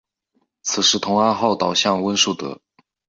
[0.63, 2.59] 此时同安号倒向温树德。